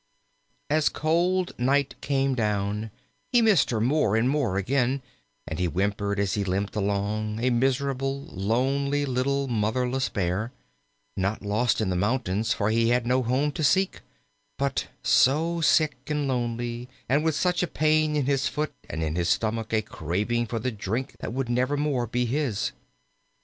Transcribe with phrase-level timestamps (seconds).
[0.71, 2.89] As cold night came down,
[3.31, 5.03] he missed her more and more again,
[5.47, 10.51] and he whimpered as he limped along, a miserable, lonely, little, motherless Bear
[11.15, 14.01] not lost in the mountains, for he had no home to seek,
[14.57, 19.15] but so sick and lonely, and with such a pain in his foot and in
[19.15, 22.71] his stomach a craving for the drink that would nevermore be his.